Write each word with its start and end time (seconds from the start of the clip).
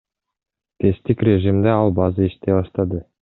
Тесттик 0.83 1.21
режимде 1.27 1.71
ал 1.75 1.91
база 2.01 2.25
иштей 2.31 2.59
баштады. 2.61 3.05